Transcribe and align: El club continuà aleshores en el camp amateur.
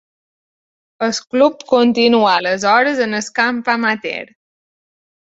El 1.07 1.11
club 1.35 1.65
continuà 1.71 2.31
aleshores 2.37 3.03
en 3.05 3.13
el 3.19 3.29
camp 3.41 3.61
amateur. 3.75 4.25